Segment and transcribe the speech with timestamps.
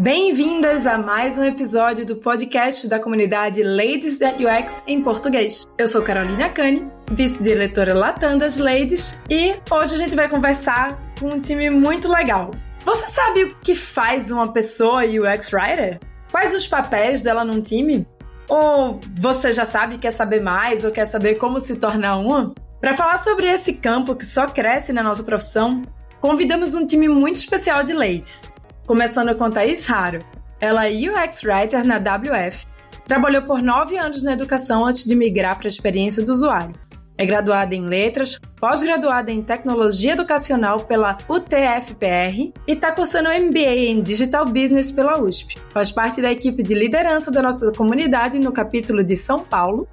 [0.00, 5.66] Bem-vindas a mais um episódio do podcast da comunidade Ladies That UX em português.
[5.76, 11.30] Eu sou Carolina Cani, vice-diretora Latam das Ladies, e hoje a gente vai conversar com
[11.30, 12.52] um time muito legal.
[12.84, 15.98] Você sabe o que faz uma pessoa UX Writer?
[16.30, 18.06] Quais os papéis dela num time?
[18.48, 22.54] Ou você já sabe quer saber mais ou quer saber como se tornar uma?
[22.80, 25.82] Para falar sobre esse campo que só cresce na nossa profissão,
[26.20, 28.44] convidamos um time muito especial de ladies.
[28.88, 30.24] Começando com Thaís Raro.
[30.58, 32.66] Ela é UX Writer na WF.
[33.04, 36.72] Trabalhou por nove anos na educação antes de migrar para a experiência do usuário.
[37.18, 44.02] É graduada em Letras, pós-graduada em Tecnologia Educacional pela UTFPR e está cursando MBA em
[44.02, 45.58] Digital Business pela USP.
[45.68, 49.86] Faz parte da equipe de liderança da nossa comunidade no capítulo de São Paulo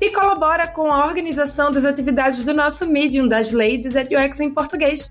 [0.00, 4.50] e colabora com a organização das atividades do nosso Medium das Ladies at UX em
[4.50, 5.08] português.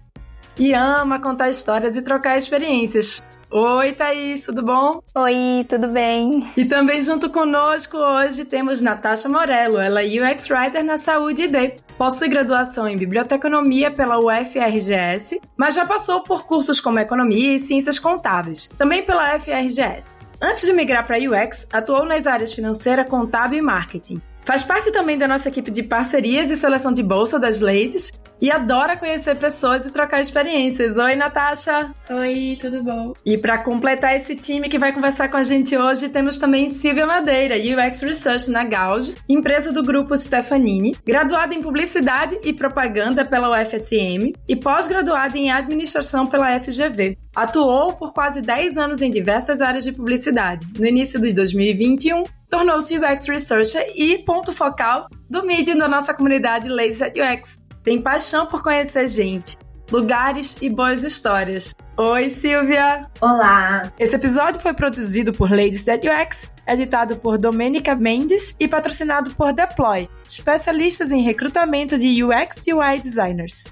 [0.58, 3.24] E ama contar histórias e trocar experiências.
[3.52, 5.02] Oi, Thaís, tudo bom?
[5.16, 6.48] Oi, tudo bem?
[6.56, 11.80] E também junto conosco hoje temos Natasha Morello, ela é UX Writer na Saúde ID.
[11.98, 17.98] Possui graduação em Biblioteconomia pela UFRGS, mas já passou por cursos como Economia e Ciências
[17.98, 20.20] Contábeis, também pela UFRGS.
[20.40, 24.22] Antes de migrar para UX, atuou nas áreas financeira, contábil e marketing.
[24.50, 28.12] Faz parte também da nossa equipe de parcerias e seleção de bolsa das ladies
[28.42, 30.98] e adora conhecer pessoas e trocar experiências.
[30.98, 31.94] Oi, Natasha!
[32.10, 33.14] Oi, tudo bom?
[33.26, 37.06] E para completar esse time que vai conversar com a gente hoje, temos também Silvia
[37.06, 43.50] Madeira, UX Research na Gauge, empresa do grupo Stefanini, graduada em Publicidade e Propaganda pela
[43.50, 47.18] UFSM e pós-graduada em Administração pela FGV.
[47.36, 50.66] Atuou por quase 10 anos em diversas áreas de publicidade.
[50.78, 56.68] No início de 2021, tornou-se UX Researcher e ponto focal do mídia da nossa comunidade
[56.70, 57.69] at UX.
[57.90, 59.58] Tem paixão por conhecer gente,
[59.92, 61.74] lugares e boas histórias.
[61.98, 63.10] Oi, Silvia!
[63.20, 63.92] Olá!
[63.98, 69.54] Esse episódio foi produzido por Ladies at UX, editado por Domenica Mendes e patrocinado por
[69.54, 73.72] Deploy, especialistas em recrutamento de UX e UI designers.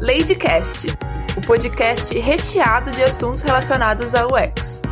[0.00, 0.88] Ladycast,
[1.36, 4.82] o podcast recheado de assuntos relacionados ao UX.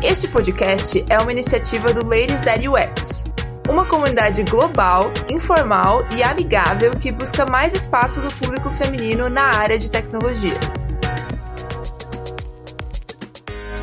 [0.00, 3.24] Este podcast é uma iniciativa do Ladies That UX,
[3.68, 9.78] uma comunidade global, informal e amigável que busca mais espaço do público feminino na área
[9.78, 10.58] de tecnologia.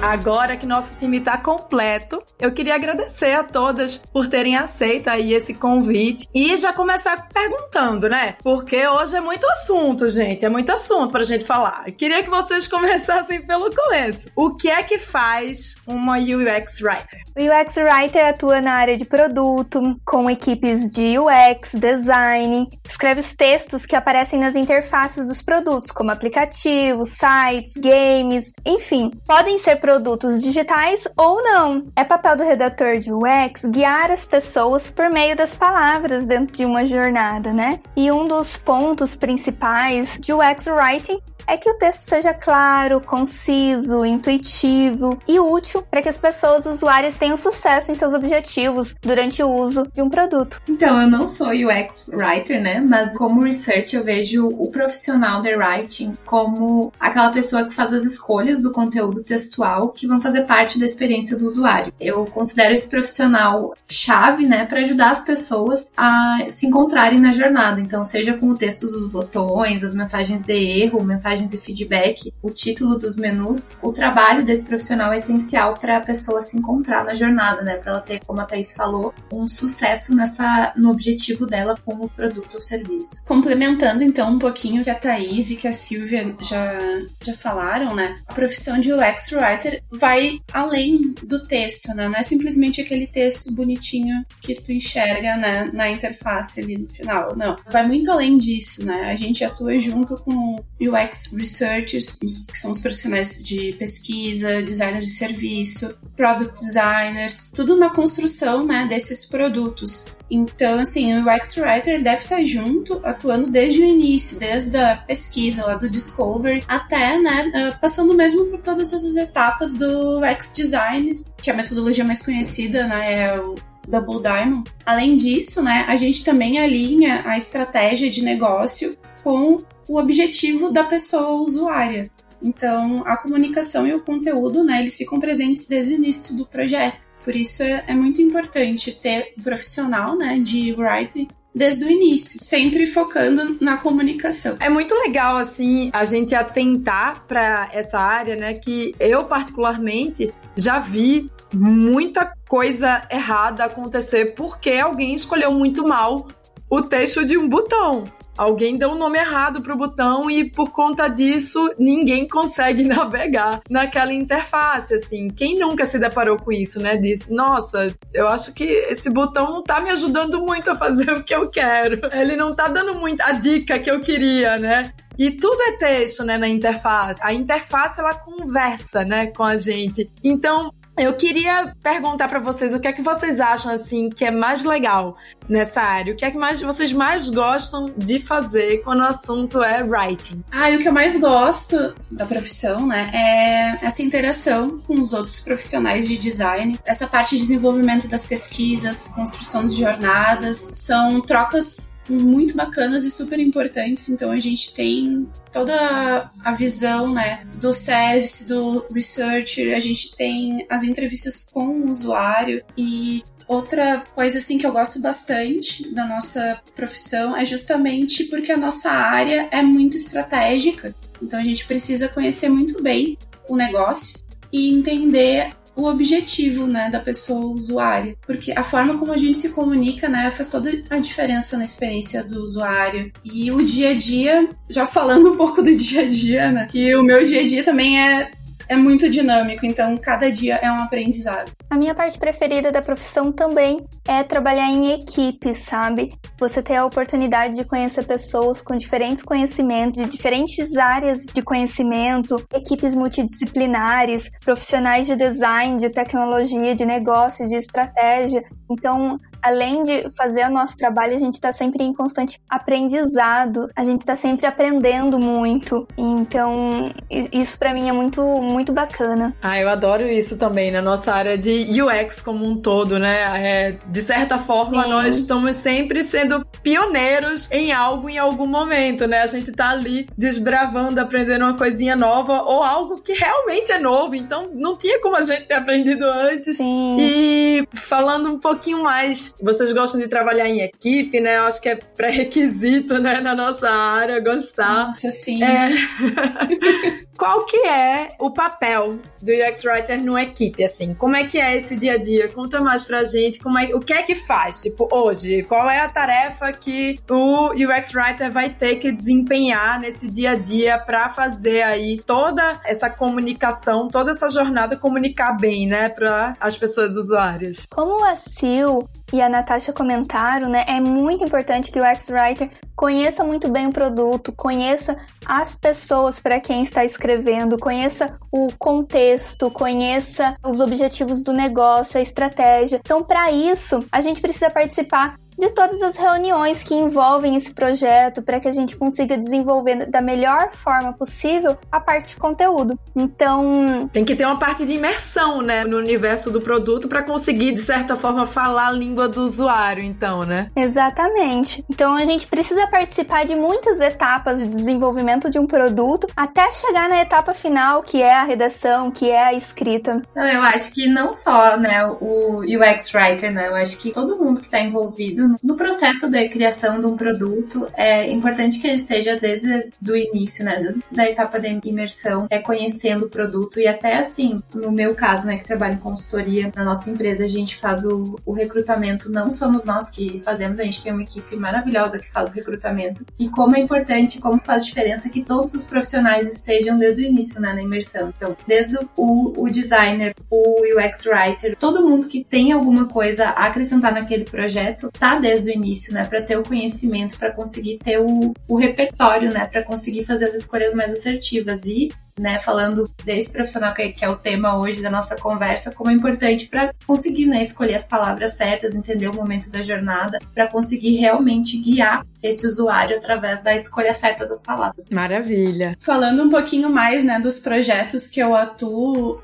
[0.03, 5.33] Agora que nosso time está completo, eu queria agradecer a todas por terem aceito aí
[5.33, 8.35] esse convite e já começar perguntando, né?
[8.43, 11.83] Porque hoje é muito assunto, gente, é muito assunto pra gente falar.
[11.87, 14.27] Eu queria que vocês começassem pelo começo.
[14.35, 17.21] O que é que faz uma UX Writer?
[17.37, 23.33] O UX Writer atua na área de produto, com equipes de UX, design, escreve os
[23.33, 29.92] textos que aparecem nas interfaces dos produtos, como aplicativos, sites, games, enfim, podem ser produtos
[29.93, 31.85] produtos digitais ou não.
[31.95, 36.65] É papel do redator de UX guiar as pessoas por meio das palavras dentro de
[36.65, 37.79] uma jornada, né?
[37.95, 44.05] E um dos pontos principais de UX Writing é que o texto seja claro, conciso,
[44.05, 49.49] intuitivo e útil para que as pessoas usuárias tenham sucesso em seus objetivos durante o
[49.49, 50.61] uso de um produto.
[50.67, 52.79] Então, eu não sou UX writer, né?
[52.79, 58.03] Mas como research eu vejo o profissional de writing como aquela pessoa que faz as
[58.03, 61.93] escolhas do conteúdo textual que vão fazer parte da experiência do usuário.
[61.99, 67.81] Eu considero esse profissional chave, né, para ajudar as pessoas a se encontrarem na jornada.
[67.81, 72.33] Então, seja com o texto dos botões, as mensagens de erro, mensagens mensagens e feedback,
[72.41, 77.05] o título dos menus, o trabalho desse profissional é essencial para a pessoa se encontrar
[77.05, 77.77] na jornada, né?
[77.77, 82.09] Para ela ter, como a Thaís falou, um sucesso nessa no objetivo dela com o
[82.09, 83.23] produto ou serviço.
[83.25, 86.73] Complementando então um pouquinho que a Thaís e que a Silvia já,
[87.21, 88.15] já falaram, né?
[88.27, 92.07] A profissão de UX Writer vai além do texto, né?
[92.07, 97.35] Não é simplesmente aquele texto bonitinho que tu enxerga né, na interface ali no final,
[97.35, 97.55] não.
[97.69, 99.11] Vai muito além disso, né?
[99.11, 105.13] A gente atua junto com UX researchers, que são os profissionais de pesquisa, designers de
[105.13, 110.05] serviço, product designers, tudo na construção né, desses produtos.
[110.29, 115.63] Então, assim, o UX Writer deve estar junto, atuando desde o início, desde a pesquisa,
[115.63, 121.23] lá do discovery, até, né, ah, passando mesmo por todas essas etapas do UX Design,
[121.37, 123.55] que é a metodologia mais conhecida, né, é o
[123.87, 124.69] Double Diamond.
[124.85, 130.83] Além disso, né, a gente também alinha a estratégia de negócio com o objetivo da
[130.83, 132.09] pessoa usuária.
[132.41, 137.07] Então, a comunicação e o conteúdo, né, eles ficam presentes desde o início do projeto.
[137.23, 142.43] Por isso é, é muito importante ter um profissional, né, de writing desde o início,
[142.43, 144.55] sempre focando na comunicação.
[144.59, 150.79] É muito legal assim a gente atentar para essa área, né, que eu particularmente já
[150.79, 156.27] vi muita coisa errada acontecer porque alguém escolheu muito mal
[156.69, 158.05] o texto de um botão.
[158.37, 164.13] Alguém deu um nome errado pro botão e por conta disso ninguém consegue navegar naquela
[164.13, 165.29] interface, assim.
[165.29, 166.97] Quem nunca se deparou com isso, né?
[166.97, 171.23] Diz, nossa, eu acho que esse botão não tá me ajudando muito a fazer o
[171.23, 172.01] que eu quero.
[172.11, 174.93] Ele não tá dando muito a dica que eu queria, né?
[175.17, 177.21] E tudo é texto, né, na interface.
[177.23, 180.09] A interface ela conversa, né, com a gente.
[180.23, 184.31] Então, eu queria perguntar para vocês o que é que vocês acham assim que é
[184.31, 185.17] mais legal
[185.49, 186.13] nessa área.
[186.13, 190.43] O que é que mais, vocês mais gostam de fazer quando o assunto é writing?
[190.51, 195.13] Ah, e o que eu mais gosto da profissão, né, é essa interação com os
[195.13, 201.97] outros profissionais de design, essa parte de desenvolvimento das pesquisas, construção de jornadas, são trocas
[202.09, 204.09] muito bacanas e super importantes.
[204.09, 210.65] Então a gente tem toda a visão, né, do service, do researcher, a gente tem
[210.67, 216.61] as entrevistas com o usuário e Outra coisa assim que eu gosto bastante da nossa
[216.75, 220.95] profissão é justamente porque a nossa área é muito estratégica.
[221.21, 223.17] Então a gente precisa conhecer muito bem
[223.47, 224.17] o negócio
[224.51, 229.49] e entender o objetivo, né, da pessoa usuária, porque a forma como a gente se
[229.49, 233.11] comunica, né, faz toda a diferença na experiência do usuário.
[233.23, 236.95] E o dia a dia, já falando um pouco do dia a dia, né, que
[236.95, 238.31] o meu dia a dia também é
[238.73, 241.51] é muito dinâmico, então cada dia é um aprendizado.
[241.69, 246.09] A minha parte preferida da profissão também é trabalhar em equipe, sabe?
[246.39, 252.43] Você ter a oportunidade de conhecer pessoas com diferentes conhecimentos, de diferentes áreas de conhecimento,
[252.53, 258.43] equipes multidisciplinares, profissionais de design, de tecnologia, de negócio, de estratégia.
[258.69, 263.83] Então, além de fazer o nosso trabalho, a gente está sempre em constante aprendizado, a
[263.83, 265.85] gente está sempre aprendendo muito.
[265.97, 269.35] Então, isso para mim é muito, muito bacana.
[269.41, 273.23] Ah, eu adoro isso também na nossa área de UX como um todo, né?
[273.35, 274.89] É, de certa forma, Sim.
[274.89, 279.21] nós estamos sempre sendo pioneiros em algo em algum momento, né?
[279.21, 284.15] A gente tá ali desbravando, aprendendo uma coisinha nova ou algo que realmente é novo,
[284.15, 286.57] então não tinha como a gente ter aprendido antes.
[286.57, 286.95] Sim.
[286.99, 291.37] E falando um pouquinho mais vocês gostam de trabalhar em equipe, né?
[291.37, 294.87] Eu acho que é pré-requisito, né, na nossa área, gostar.
[294.87, 295.43] Nossa, sim.
[295.43, 295.69] É...
[297.17, 300.93] Qual que é o papel do UX Writer no equipe, assim?
[300.93, 302.27] Como é que é esse dia a dia?
[302.27, 305.43] Conta mais pra gente, como é, o que é que faz, tipo, hoje?
[305.43, 310.35] Qual é a tarefa que o UX Writer vai ter que desempenhar nesse dia a
[310.35, 316.57] dia para fazer aí toda essa comunicação, toda essa jornada comunicar bem, né, para as
[316.57, 317.67] pessoas usuárias?
[317.69, 322.49] Como a Sil e a Natasha comentaram, né, é muito importante que o UX Writer
[322.75, 329.51] conheça muito bem o produto, conheça as pessoas para quem está escrevendo, conheça o contexto,
[329.51, 332.81] conheça os objetivos do negócio, a estratégia.
[332.83, 338.21] Então, para isso, a gente precisa participar de todas as reuniões que envolvem esse projeto
[338.21, 342.79] para que a gente consiga desenvolver da melhor forma possível a parte de conteúdo.
[342.95, 347.51] Então, tem que ter uma parte de imersão, né, no universo do produto para conseguir
[347.53, 350.49] de certa forma falar a língua do usuário, então, né?
[350.55, 351.63] Exatamente.
[351.69, 356.87] Então, a gente precisa participar de muitas etapas de desenvolvimento de um produto até chegar
[356.87, 360.01] na etapa final, que é a redação, que é a escrita.
[360.15, 364.39] Eu acho que não só, né, o UX writer, né, eu acho que todo mundo
[364.39, 369.17] que está envolvido no processo da criação de um produto, é importante que ele esteja
[369.17, 373.59] desde o início, né, desde a etapa da imersão, é conhecendo o produto.
[373.59, 377.27] E até assim, no meu caso, né, que trabalho em consultoria, na nossa empresa a
[377.27, 381.35] gente faz o, o recrutamento, não somos nós que fazemos, a gente tem uma equipe
[381.35, 383.05] maravilhosa que faz o recrutamento.
[383.17, 387.41] E como é importante, como faz diferença que todos os profissionais estejam desde o início,
[387.41, 388.13] né, na imersão.
[388.15, 393.45] Então, desde o, o designer, o UX writer, todo mundo que tem alguma coisa a
[393.45, 397.99] acrescentar naquele projeto, tá desde o início, né, para ter o conhecimento, para conseguir ter
[397.99, 401.89] o, o repertório, né, para conseguir fazer as escolhas mais assertivas e
[402.19, 405.93] né, falando desse profissional que, que é o tema hoje da nossa conversa, como é
[405.93, 410.95] importante para conseguir, né, escolher as palavras certas, entender o momento da jornada, para conseguir
[410.97, 414.87] realmente guiar esse usuário através da escolha certa das palavras.
[414.89, 415.75] Maravilha.
[415.79, 419.19] Falando um pouquinho mais, né, dos projetos que eu atuo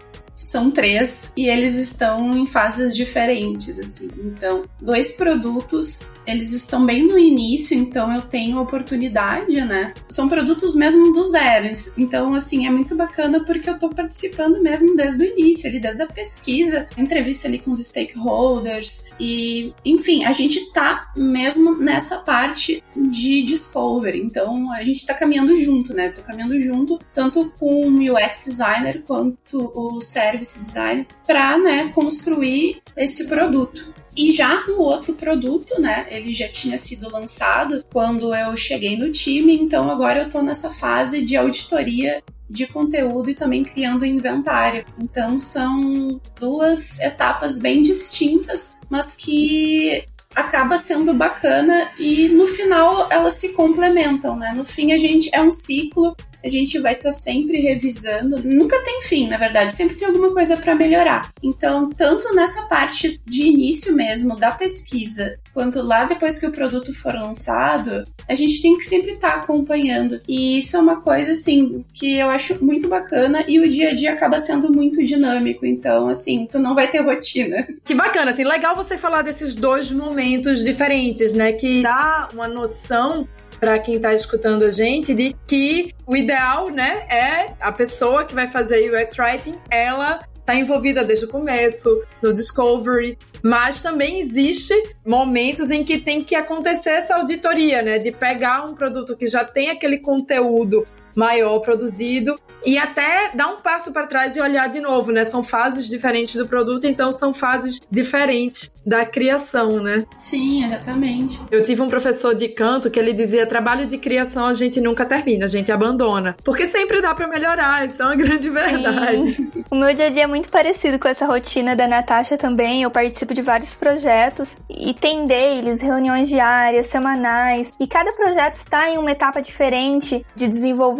[0.50, 4.08] são três e eles estão em fases diferentes, assim.
[4.17, 9.93] Então, dois produtos, eles estão bem no início, então eu tenho oportunidade, né?
[10.08, 11.69] São produtos mesmo do zero.
[11.98, 16.03] Então, assim, é muito bacana porque eu tô participando mesmo desde o início, ali, desde
[16.03, 22.81] a pesquisa, entrevista ali com os stakeholders e, enfim, a gente tá mesmo nessa parte
[22.96, 24.19] de discovery.
[24.19, 26.10] Então, a gente tá caminhando junto, né?
[26.10, 32.81] Tô caminhando junto, tanto com o UX designer quanto o service design, para né, construir
[32.95, 33.93] esse produto.
[34.15, 39.12] E já no outro produto, né, ele já tinha sido lançado quando eu cheguei no
[39.12, 44.83] time, então agora eu estou nessa fase de auditoria de conteúdo e também criando inventário.
[45.01, 50.03] Então são duas etapas bem distintas, mas que
[50.36, 54.53] acaba sendo bacana e no final elas se complementam, né?
[54.55, 58.41] No fim a gente é um ciclo a gente vai estar tá sempre revisando.
[58.43, 61.31] Nunca tem fim, na verdade, sempre tem alguma coisa para melhorar.
[61.43, 66.93] Então, tanto nessa parte de início mesmo da pesquisa, quanto lá depois que o produto
[66.93, 70.22] for lançado, a gente tem que sempre estar tá acompanhando.
[70.27, 73.93] E isso é uma coisa assim que eu acho muito bacana e o dia a
[73.93, 75.65] dia acaba sendo muito dinâmico.
[75.65, 77.67] Então, assim, tu não vai ter rotina.
[77.89, 81.53] Que bacana, assim, legal você falar desses dois momentos diferentes, né?
[81.53, 83.27] Que dá uma noção
[83.60, 88.34] para quem está escutando a gente de que o ideal, né, é a pessoa que
[88.34, 94.74] vai fazer UX Writing, ela está envolvida desde o começo, no discovery, mas também existe
[95.06, 99.46] momentos em que tem que acontecer essa auditoria, né, de pegar um produto que já
[99.46, 102.36] tem aquele conteúdo maior produzido
[102.66, 105.24] e até dar um passo para trás e olhar de novo, né?
[105.24, 110.04] São fases diferentes do produto, então são fases diferentes da criação, né?
[110.18, 111.39] Sim, exatamente.
[111.51, 115.06] Eu tive um professor de canto que ele dizia: trabalho de criação a gente nunca
[115.06, 116.36] termina, a gente abandona.
[116.44, 119.34] Porque sempre dá para melhorar, isso é uma grande verdade.
[119.34, 119.51] Sim.
[119.70, 122.84] O meu dia a dia é muito parecido com essa rotina da Natasha também.
[122.84, 128.89] Eu participo de vários projetos e tem dailies, reuniões diárias, semanais, e cada projeto está
[128.89, 130.99] em uma etapa diferente de desenvolvimento.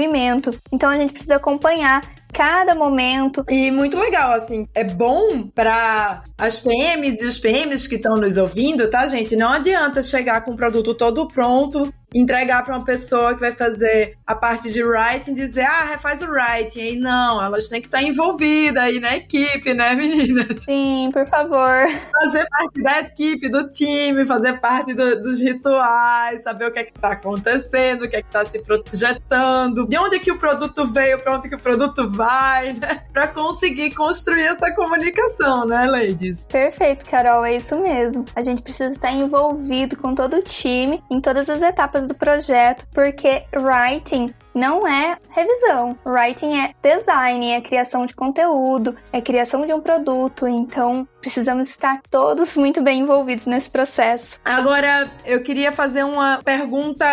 [0.72, 2.01] Então a gente precisa acompanhar
[2.32, 3.44] cada momento.
[3.50, 8.38] E muito legal, assim, é bom para as PMs e os PMs que estão nos
[8.38, 9.36] ouvindo, tá, gente?
[9.36, 14.18] Não adianta chegar com o produto todo pronto entregar para uma pessoa que vai fazer
[14.25, 16.80] a parte de writing, dizer, ah, refaz o writing.
[16.80, 20.63] E não, elas têm que estar envolvidas aí na equipe, né, meninas?
[20.63, 21.88] Sim, por favor.
[22.22, 26.84] Fazer parte da equipe, do time, fazer parte do, dos rituais, saber o que é
[26.84, 30.39] que está acontecendo, o que é que está se projetando, de onde é que o
[30.39, 33.04] produto veio, para onde que o produto vai, né?
[33.13, 36.46] Para conseguir construir essa comunicação, né, ladies?
[36.46, 38.25] Perfeito, Carol, é isso mesmo.
[38.36, 42.15] A gente precisa estar envolvido com todo o time em todas as etapas etapas do
[42.15, 45.98] projeto, porque writing não é revisão.
[46.06, 50.48] Writing é design, é criação de conteúdo, é criação de um produto.
[50.48, 54.39] Então, precisamos estar todos muito bem envolvidos nesse processo.
[54.44, 57.06] Agora, eu queria fazer uma pergunta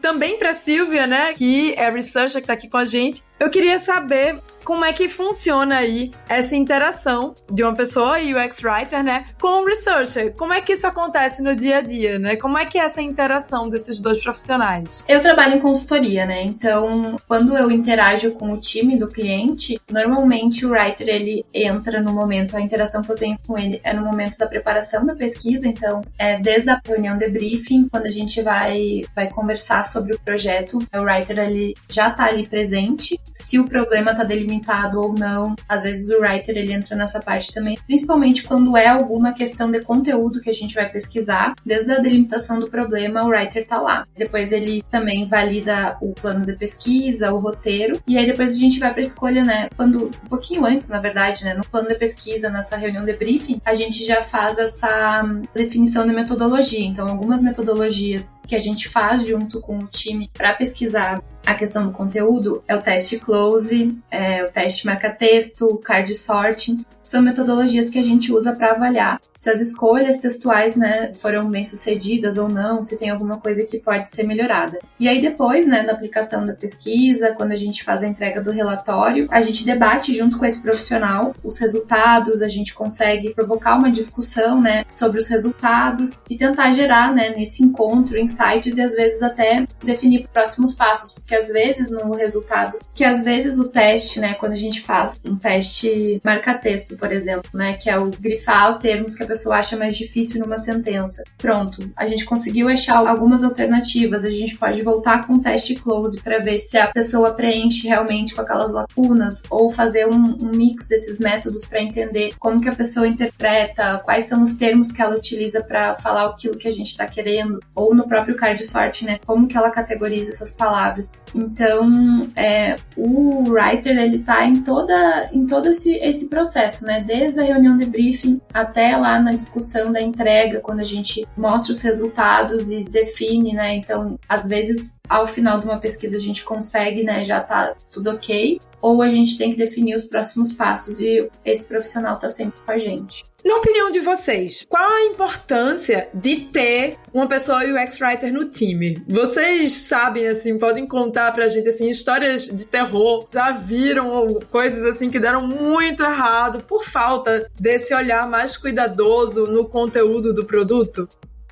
[0.00, 3.22] também para Silvia, né, que é researcher que está aqui com a gente.
[3.40, 9.04] Eu queria saber como é que funciona aí essa interação de uma pessoa, UX Writer,
[9.04, 10.32] né, com o researcher.
[10.34, 12.36] Como é que isso acontece no dia a dia, né?
[12.36, 15.04] Como é que é essa interação desses dois profissionais?
[15.06, 16.42] Eu trabalho em consultoria, né?
[16.42, 22.12] Então, quando eu interajo com o time do cliente, normalmente o writer ele entra no
[22.12, 25.68] momento, a interação que eu tenho com ele é no momento da preparação da pesquisa,
[25.68, 30.20] então é desde a reunião de briefing, quando a gente vai vai conversar sobre o
[30.20, 33.20] projeto, o writer ele já tá ali presente.
[33.34, 35.54] Se o problema tá delimitado limitado ou não.
[35.68, 39.80] Às vezes o writer ele entra nessa parte também, principalmente quando é alguma questão de
[39.80, 41.54] conteúdo que a gente vai pesquisar.
[41.64, 44.06] Desde a delimitação do problema, o writer tá lá.
[44.16, 48.78] Depois ele também valida o plano de pesquisa, o roteiro, e aí depois a gente
[48.78, 49.68] vai para escolha, né?
[49.76, 53.60] Quando um pouquinho antes, na verdade, né, no plano de pesquisa, nessa reunião de briefing,
[53.64, 55.22] a gente já faz essa
[55.54, 56.84] definição de metodologia.
[56.84, 61.86] Então, algumas metodologias que a gente faz junto com o time para pesquisar a questão
[61.86, 67.98] do conteúdo é o teste close, é o teste marca-texto, card sorting, são metodologias que
[67.98, 72.82] a gente usa para avaliar se as escolhas textuais, né, foram bem sucedidas ou não,
[72.82, 74.78] se tem alguma coisa que pode ser melhorada.
[74.98, 78.50] E aí depois, né, da aplicação da pesquisa, quando a gente faz a entrega do
[78.50, 83.90] relatório, a gente debate junto com esse profissional os resultados, a gente consegue provocar uma
[83.90, 89.22] discussão, né, sobre os resultados e tentar gerar, né, nesse encontro insights e às vezes
[89.22, 94.34] até definir próximos passos, porque às vezes no resultado, que às vezes o teste, né,
[94.34, 99.14] quando a gente faz um teste marca-texto, por exemplo, né, que é o grifar termos
[99.14, 101.22] que a pessoa acha mais difícil numa sentença.
[101.38, 106.20] Pronto, a gente conseguiu achar algumas alternativas, a gente pode voltar com o teste close
[106.20, 110.86] para ver se a pessoa preenche realmente com aquelas lacunas ou fazer um, um mix
[110.86, 115.16] desses métodos para entender como que a pessoa interpreta, quais são os termos que ela
[115.16, 119.18] utiliza para falar aquilo que a gente está querendo, ou no próprio card sorte, né,
[119.26, 121.12] como que ela categoriza essas palavras.
[121.34, 127.40] Então, é, o writer ele tá em toda em todo esse, esse processo, né, desde
[127.40, 131.80] a reunião de briefing até lá na discussão da entrega, quando a gente mostra os
[131.80, 137.02] resultados e define, né, então às vezes ao final de uma pesquisa a gente consegue,
[137.02, 141.28] né, já tá tudo ok, ou a gente tem que definir os próximos passos e
[141.44, 143.24] esse profissional tá sempre com a gente.
[143.44, 149.04] Na opinião de vocês, qual a importância de ter uma pessoa UX Writer no time?
[149.06, 155.10] Vocês sabem, assim, podem contar pra gente, assim, histórias de terror, já viram coisas, assim,
[155.10, 161.06] que deram muito errado por falta desse olhar mais cuidadoso no conteúdo do produto?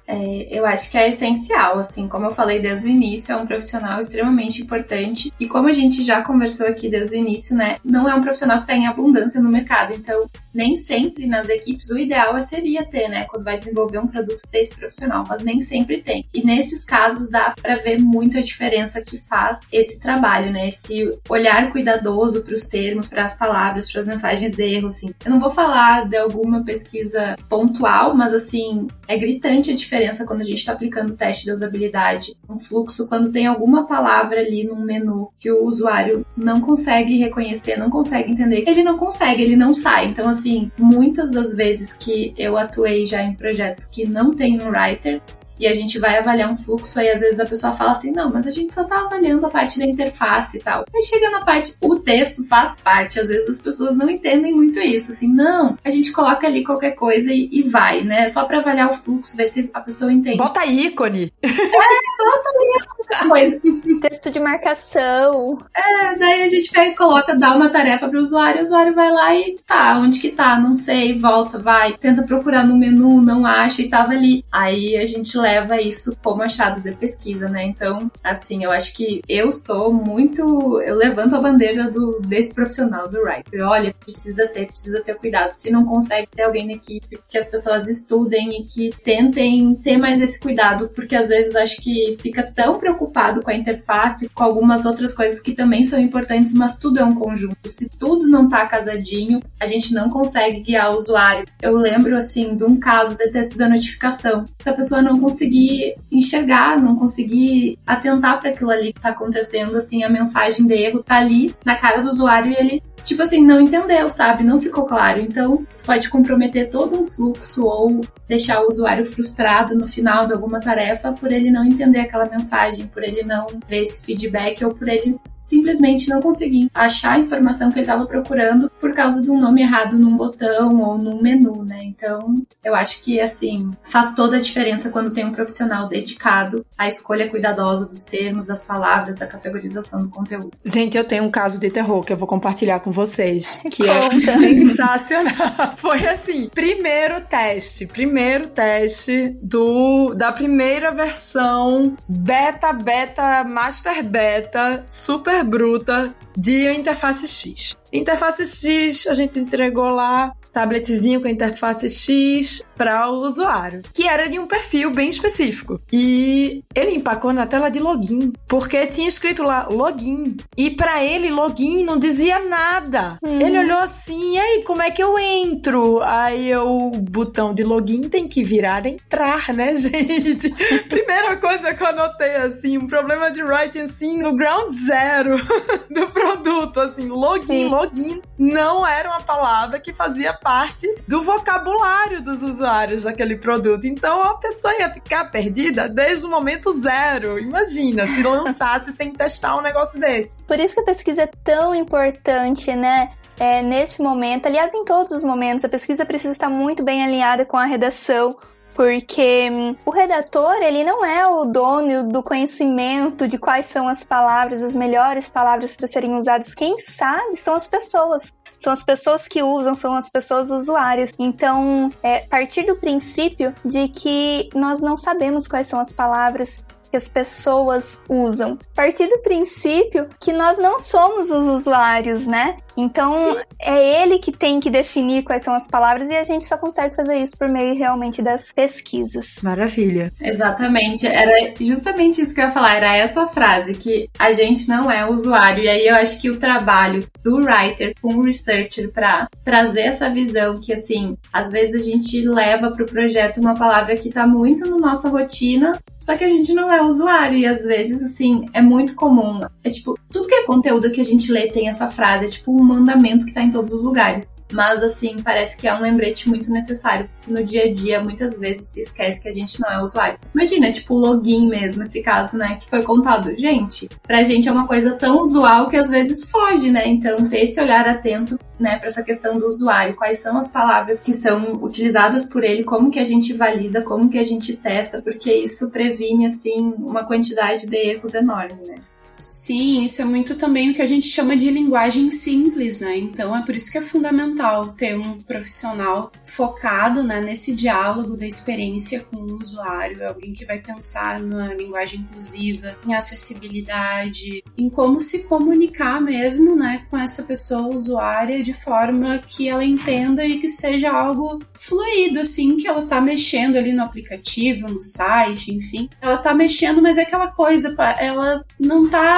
[0.07, 3.47] É, eu acho que é essencial, assim, como eu falei desde o início, é um
[3.47, 5.33] profissional extremamente importante.
[5.39, 8.59] E como a gente já conversou aqui desde o início, né, não é um profissional
[8.59, 9.95] que está em abundância no mercado.
[9.95, 14.43] Então, nem sempre nas equipes o ideal seria ter, né, quando vai desenvolver um produto
[14.51, 16.27] desse profissional, mas nem sempre tem.
[16.35, 21.09] E nesses casos dá para ver muito a diferença que faz esse trabalho, né, esse
[21.29, 25.15] olhar cuidadoso para os termos, para as palavras, para as mensagens de erro, assim.
[25.25, 30.25] Eu não vou falar de alguma pesquisa pontual, mas assim, é gritante a diferença diferença
[30.25, 34.41] quando a gente está aplicando o teste de usabilidade, um fluxo, quando tem alguma palavra
[34.41, 39.43] ali no menu que o usuário não consegue reconhecer, não consegue entender, ele não consegue,
[39.43, 40.07] ele não sai.
[40.07, 44.69] Então, assim, muitas das vezes que eu atuei já em projetos que não tem um
[44.69, 45.21] writer,
[45.59, 48.31] e a gente vai avaliar um fluxo, aí às vezes a pessoa fala assim, não,
[48.31, 50.85] mas a gente só tá avaliando a parte da interface e tal.
[50.95, 54.79] Aí chega na parte, o texto faz parte, às vezes as pessoas não entendem muito
[54.79, 58.59] isso, assim, não, a gente coloca ali qualquer coisa e, e vai, né, só pra
[58.59, 60.39] avaliar o fluxo, ver se a pessoa entende.
[60.39, 61.33] Bota ícone!
[61.43, 63.03] É, bota ícone!
[63.29, 63.61] Coisa.
[64.01, 65.59] Texto de marcação.
[65.75, 69.11] É, daí a gente pega e coloca, dá uma tarefa pro usuário, o usuário vai
[69.11, 70.59] lá e tá, onde que tá?
[70.59, 74.45] Não sei, volta, vai, tenta procurar no menu, não acha e tava ali.
[74.51, 77.65] Aí a gente leva isso como achado de pesquisa, né?
[77.65, 80.81] Então, assim, eu acho que eu sou muito.
[80.83, 83.67] Eu levanto a bandeira do, desse profissional do writer.
[83.67, 85.53] Olha, precisa ter, precisa ter cuidado.
[85.53, 89.97] Se não consegue ter alguém na equipe, que as pessoas estudem e que tentem ter
[89.97, 94.45] mais esse cuidado, porque às vezes acho que fica tão preocupado com a interface, com
[94.45, 97.69] algumas outras coisas que também são importantes, mas tudo é um conjunto.
[97.69, 101.47] Se tudo não tá casadinho, a gente não consegue guiar o usuário.
[101.61, 105.32] Eu lembro, assim, de um caso de texto da notificação, que a pessoa não conseguia
[105.33, 110.75] conseguir enxergar, não conseguir atentar para aquilo ali que tá acontecendo, assim, a mensagem de
[110.75, 114.45] erro tá ali na cara do usuário e ele tipo assim, não entendeu, sabe?
[114.45, 115.21] Não ficou claro.
[115.21, 120.61] Então, pode comprometer todo um fluxo ou deixar o usuário frustrado no final de alguma
[120.61, 124.89] tarefa por ele não entender aquela mensagem, por ele não ver esse feedback ou por
[124.89, 129.39] ele simplesmente não consegui achar a informação que ele estava procurando por causa de um
[129.39, 131.83] nome errado num botão ou num menu, né?
[131.83, 136.87] Então, eu acho que assim, faz toda a diferença quando tem um profissional dedicado à
[136.87, 140.53] escolha cuidadosa dos termos, das palavras, da categorização do conteúdo.
[140.65, 144.21] Gente, eu tenho um caso de terror que eu vou compartilhar com vocês, que é
[144.21, 145.75] sensacional.
[145.77, 155.43] Foi assim, primeiro teste, primeiro teste do da primeira versão beta, beta, master beta, super
[155.45, 157.77] bruta de interface X.
[157.93, 164.29] Interface X, a gente entregou lá tabletzinho com interface X para o usuário, que era
[164.29, 165.81] de um perfil bem específico.
[165.93, 170.37] E ele empacou na tela de login, porque tinha escrito lá login.
[170.57, 173.19] E para ele, login não dizia nada.
[173.23, 173.41] Uhum.
[173.41, 176.03] Ele olhou assim, e aí, como é que eu entro?
[176.03, 180.51] Aí o botão de login tem que virar entrar, né, gente?
[180.89, 185.37] Primeira coisa que eu anotei, assim, um problema de writing, assim, no ground zero
[185.89, 187.69] do produto, assim, login, Sim.
[187.69, 192.72] login não era uma palavra que fazia parte do vocabulário dos usuários
[193.05, 193.85] daquele produto.
[193.85, 197.39] Então a pessoa ia ficar perdida desde o momento zero.
[197.39, 200.37] Imagina se lançasse sem testar um negócio desse.
[200.47, 203.11] Por isso que a pesquisa é tão importante, né?
[203.39, 207.45] É, neste momento, aliás, em todos os momentos, a pesquisa precisa estar muito bem alinhada
[207.45, 208.37] com a redação,
[208.75, 214.05] porque hum, o redator ele não é o dono do conhecimento de quais são as
[214.05, 216.55] palavras, as melhores palavras para serem usadas.
[216.55, 218.33] Quem sabe são as pessoas
[218.63, 221.11] são as pessoas que usam, são as pessoas usuárias.
[221.19, 226.97] Então, é partir do princípio de que nós não sabemos quais são as palavras que
[226.97, 228.59] as pessoas usam.
[228.75, 232.59] Partir do princípio que nós não somos os usuários, né?
[232.77, 233.41] Então, Sim.
[233.61, 236.95] é ele que tem que definir quais são as palavras e a gente só consegue
[236.95, 239.37] fazer isso por meio realmente das pesquisas.
[239.43, 240.11] Maravilha.
[240.21, 241.07] Exatamente.
[241.07, 242.77] Era justamente isso que eu ia falar.
[242.77, 245.63] Era essa frase, que a gente não é usuário.
[245.63, 250.09] E aí eu acho que o trabalho do writer com o researcher para trazer essa
[250.09, 254.27] visão que, assim, às vezes a gente leva para o projeto uma palavra que está
[254.27, 257.39] muito na nossa rotina, só que a gente não é usuário.
[257.39, 259.41] E às vezes, assim, é muito comum.
[259.63, 262.27] É tipo, tudo que é conteúdo que a gente lê tem essa frase.
[262.27, 264.31] É tipo um mandamento que tá em todos os lugares.
[264.53, 267.09] Mas, assim, parece que é um lembrete muito necessário.
[267.27, 270.19] No dia a dia, muitas vezes se esquece que a gente não é usuário.
[270.35, 273.35] Imagina, tipo, login mesmo, esse caso, né, que foi contado.
[273.37, 276.87] Gente, pra gente é uma coisa tão usual que às vezes foge, né?
[276.87, 279.97] Então, ter esse olhar atento, né, pra essa questão do usuário.
[279.97, 284.11] Quais são as palavras que são utilizadas por ele, como que a gente valida, como
[284.11, 288.75] que a gente testa, porque isso previne, assim, uma quantidade de erros enorme, né?
[289.23, 292.97] Sim, isso é muito também o que a gente chama de linguagem simples, né?
[292.97, 298.27] Então é por isso que é fundamental ter um profissional focado né, nesse diálogo da
[298.27, 304.99] experiência com o usuário, alguém que vai pensar na linguagem inclusiva, em acessibilidade, em como
[304.99, 310.49] se comunicar mesmo, né, com essa pessoa usuária de forma que ela entenda e que
[310.49, 315.89] seja algo fluido, assim, que ela tá mexendo ali no aplicativo, no site, enfim.
[316.01, 319.12] Ela tá mexendo, mas é aquela coisa, ela não tá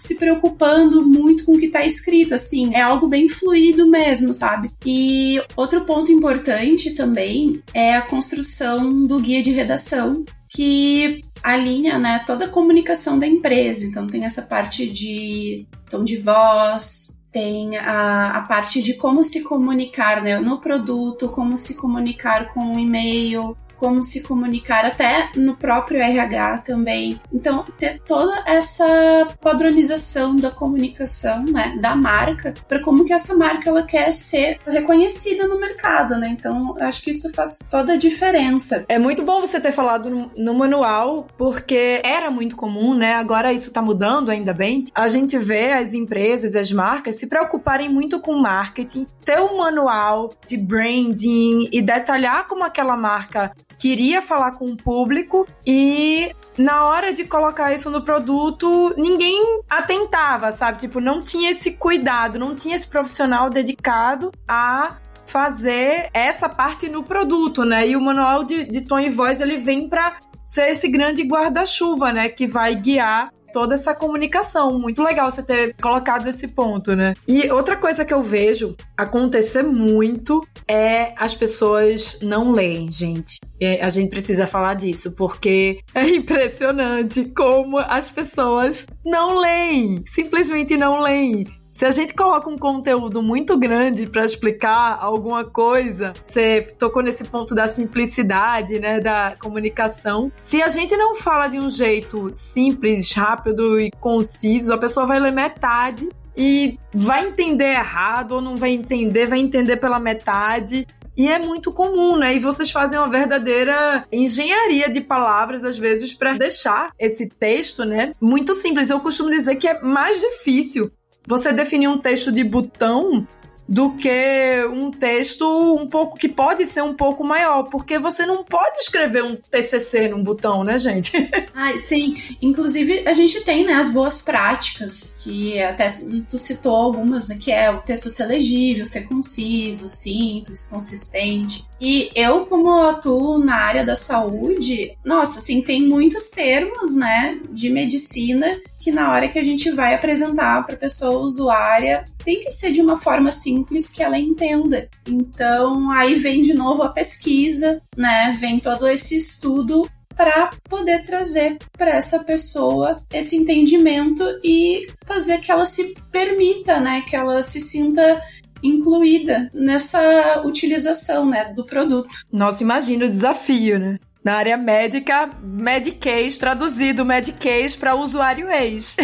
[0.00, 4.70] se preocupando muito com o que tá escrito, assim, é algo bem fluido mesmo, sabe?
[4.84, 12.20] E outro ponto importante também é a construção do guia de redação, que alinha né,
[12.26, 13.84] toda a comunicação da empresa.
[13.84, 19.42] Então tem essa parte de tom de voz, tem a, a parte de como se
[19.42, 25.54] comunicar né, no produto, como se comunicar com o e-mail, como se comunicar até no
[25.54, 27.20] próprio RH também.
[27.30, 33.68] Então, ter toda essa padronização da comunicação, né, da marca, para como que essa marca
[33.68, 36.28] ela quer ser reconhecida no mercado, né?
[36.30, 38.86] Então, acho que isso faz toda a diferença.
[38.88, 43.16] É muito bom você ter falado no, manual, porque era muito comum, né?
[43.16, 44.86] Agora isso tá mudando, ainda bem.
[44.94, 50.30] A gente vê as empresas, as marcas se preocuparem muito com marketing, ter um manual
[50.46, 57.12] de branding e detalhar como aquela marca queria falar com o público e na hora
[57.12, 60.78] de colocar isso no produto, ninguém atentava, sabe?
[60.78, 67.02] Tipo, não tinha esse cuidado, não tinha esse profissional dedicado a fazer essa parte no
[67.02, 67.88] produto, né?
[67.88, 72.12] E o manual de, de tom e voz ele vem para ser esse grande guarda-chuva,
[72.12, 72.28] né?
[72.28, 74.80] Que vai guiar toda essa comunicação.
[74.80, 77.14] Muito legal você ter colocado esse ponto, né?
[77.26, 83.38] E outra coisa que eu vejo acontecer muito é as pessoas não leem, gente.
[83.60, 90.76] E a gente precisa falar disso, porque é impressionante como as pessoas não leem, simplesmente
[90.76, 91.46] não leem.
[91.74, 97.24] Se a gente coloca um conteúdo muito grande para explicar alguma coisa, você tocou nesse
[97.24, 100.30] ponto da simplicidade, né, da comunicação.
[100.40, 105.18] Se a gente não fala de um jeito simples, rápido e conciso, a pessoa vai
[105.18, 110.86] ler metade e vai entender errado ou não vai entender, vai entender pela metade.
[111.16, 112.36] E é muito comum, né?
[112.36, 118.14] E vocês fazem uma verdadeira engenharia de palavras, às vezes, para deixar esse texto, né?
[118.20, 118.90] Muito simples.
[118.90, 120.92] Eu costumo dizer que é mais difícil
[121.26, 123.26] você definir um texto de botão
[123.68, 128.44] do que um texto um pouco que pode ser um pouco maior, porque você não
[128.44, 131.12] pode escrever um TCC num botão, né, gente?
[131.54, 132.16] Ai, sim.
[132.42, 137.50] Inclusive, a gente tem, né, as boas práticas, que até tu citou algumas, né, que
[137.50, 141.64] é o texto ser legível, ser conciso, simples, consistente.
[141.80, 147.70] E eu, como atuo na área da saúde, nossa, assim, tem muitos termos, né, de
[147.70, 152.50] medicina que na hora que a gente vai apresentar para a pessoa usuária, tem que
[152.50, 154.90] ser de uma forma simples que ela entenda.
[155.08, 158.36] Então, aí vem de novo a pesquisa, né?
[158.38, 165.50] Vem todo esse estudo para poder trazer para essa pessoa esse entendimento e fazer que
[165.50, 168.22] ela se permita, né, que ela se sinta
[168.62, 172.10] incluída nessa utilização, né, do produto.
[172.30, 173.98] Nossa, imagina o desafio, né?
[174.24, 178.96] Na área médica, Medicase, traduzido Medicase para usuário ex.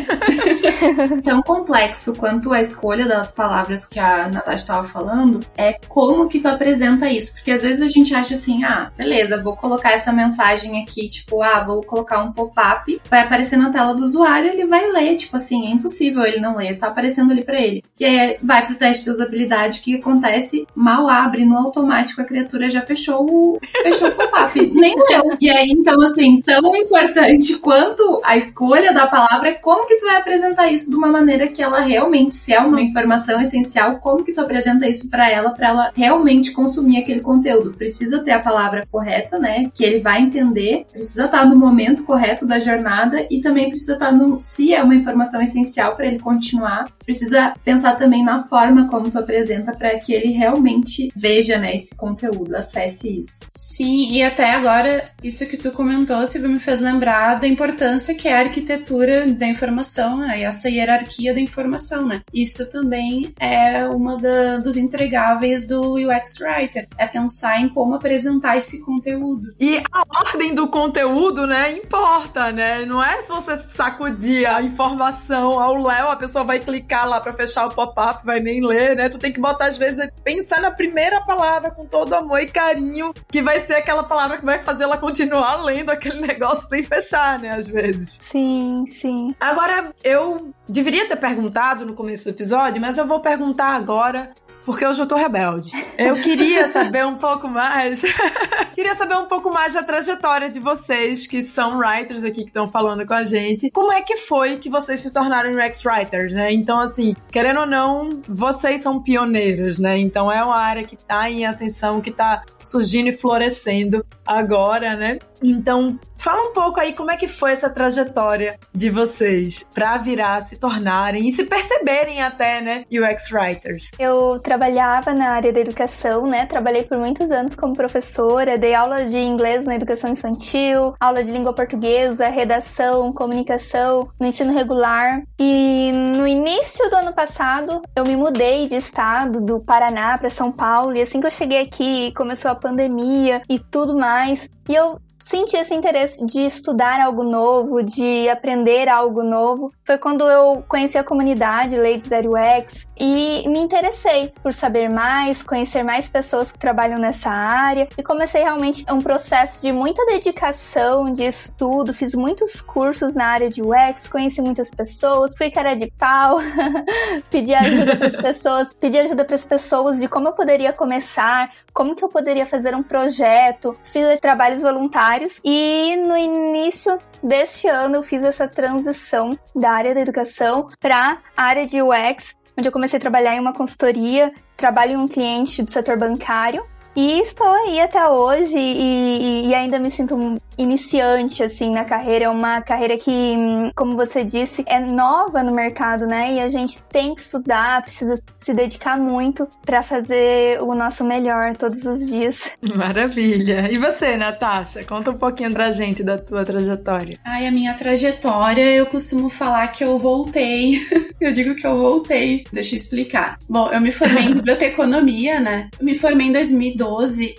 [1.22, 6.40] Tão complexo quanto a escolha das palavras que a Natasha estava falando, é como que
[6.40, 7.34] tu apresenta isso.
[7.34, 11.42] Porque às vezes a gente acha assim, ah, beleza, vou colocar essa mensagem aqui, tipo,
[11.42, 15.36] ah, vou colocar um pop-up, vai aparecer na tela do usuário, ele vai ler, tipo
[15.36, 17.84] assim, é impossível ele não ler, tá aparecendo ali para ele.
[17.98, 20.66] E aí vai pro teste de usabilidade, o que acontece?
[20.74, 24.58] Mal abre no automático, a criatura já fechou o, fechou o pop-up.
[24.72, 25.36] Nem eu.
[25.40, 30.06] E aí, então, assim, tão importante quanto a escolha da palavra é como que tu
[30.06, 34.24] vai apresentar isso de uma maneira que ela realmente, se é uma informação essencial, como
[34.24, 37.72] que tu apresenta isso para ela, para ela realmente consumir aquele conteúdo.
[37.72, 39.70] Precisa ter a palavra correta, né?
[39.74, 44.12] Que ele vai entender, precisa estar no momento correto da jornada e também precisa estar
[44.12, 44.40] no.
[44.40, 49.18] Se é uma informação essencial para ele continuar, precisa pensar também na forma como tu
[49.18, 53.44] apresenta para que ele realmente veja, né, esse conteúdo, acesse isso.
[53.54, 58.28] Sim, e até agora, isso que tu comentou, Silvia, me fez lembrar da importância que
[58.28, 62.22] é a arquitetura da informação, né, essa hierarquia da informação, né?
[62.32, 68.56] Isso também é uma da, dos entregáveis do UX Writer, é pensar em como apresentar
[68.56, 69.54] esse conteúdo.
[69.58, 72.84] E a ordem do conteúdo, né, importa, né?
[72.84, 77.32] Não é se você sacudir a informação ao Léo, a pessoa vai clicar lá para
[77.32, 79.08] fechar o pop-up, vai nem ler, né?
[79.08, 83.12] Tu tem que botar, às vezes, pensar na primeira palavra com todo amor e carinho,
[83.30, 87.38] que vai ser aquela palavra que vai fazer ela continuar lendo aquele negócio sem fechar,
[87.38, 87.50] né?
[87.50, 88.18] Às vezes.
[88.20, 89.34] Sim, sim.
[89.40, 94.32] Agora, eu deveria ter perguntado no começo do episódio, mas eu vou perguntar agora
[94.64, 95.70] porque hoje eu tô rebelde.
[95.98, 98.02] Eu queria saber um pouco mais.
[98.74, 102.70] queria saber um pouco mais da trajetória de vocês, que são writers aqui que estão
[102.70, 103.70] falando com a gente.
[103.70, 106.52] Como é que foi que vocês se tornaram UX writers, né?
[106.52, 109.98] Então, assim, querendo ou não, vocês são pioneiros, né?
[109.98, 115.18] Então é uma área que tá em ascensão, que tá surgindo e florescendo agora, né?
[115.42, 120.40] Então, fala um pouco aí como é que foi essa trajetória de vocês para virar,
[120.42, 123.90] se tornarem e se perceberem até, né, UX writers.
[123.98, 126.44] Eu trabalhava na área da educação, né?
[126.44, 131.32] Trabalhei por muitos anos como professora, dei aula de inglês na educação infantil, aula de
[131.32, 135.22] língua portuguesa, redação, comunicação, no ensino regular.
[135.38, 140.52] E no início do ano passado, eu me mudei de estado, do Paraná para São
[140.52, 144.48] Paulo, e assim que eu cheguei aqui, começou a pandemia e tudo mais.
[144.68, 150.22] E eu senti esse interesse de estudar algo novo, de aprender algo novo, foi quando
[150.22, 156.08] eu conheci a comunidade Ladies That UX e me interessei por saber mais, conhecer mais
[156.08, 157.88] pessoas que trabalham nessa área.
[157.98, 163.50] E comecei realmente um processo de muita dedicação, de estudo, fiz muitos cursos na área
[163.50, 166.38] de UX, conheci muitas pessoas, fui cara de pau,
[167.28, 171.50] pedi ajuda para as pessoas, pedi ajuda para as pessoas de como eu poderia começar,
[171.72, 177.96] como que eu poderia fazer um projeto, fiz trabalhos voluntários e no início deste ano
[177.96, 182.72] eu fiz essa transição da área da educação para a área de UX, onde eu
[182.72, 186.64] comecei a trabalhar em uma consultoria, trabalho em um cliente do setor bancário
[186.94, 192.26] e estou aí até hoje e, e, ainda me sinto iniciante, assim, na carreira.
[192.26, 193.36] É uma carreira que,
[193.74, 196.34] como você disse, é nova no mercado, né?
[196.34, 201.56] E a gente tem que estudar, precisa se dedicar muito para fazer o nosso melhor
[201.56, 202.50] todos os dias.
[202.74, 203.70] Maravilha!
[203.70, 204.84] E você, Natasha?
[204.84, 207.18] Conta um pouquinho pra gente da tua trajetória.
[207.24, 210.80] Ai, a minha trajetória, eu costumo falar que eu voltei.
[211.20, 212.44] eu digo que eu voltei.
[212.52, 213.38] Deixa eu explicar.
[213.48, 215.70] Bom, eu me formei em biblioteconomia, né?
[215.78, 216.79] Eu me formei em 2012